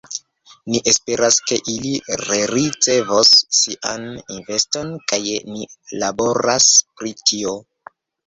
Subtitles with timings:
[0.75, 1.91] Ni esperas, ke ili
[2.21, 5.69] rericevos sian investon kaj ni
[6.05, 7.55] laboras pri tio.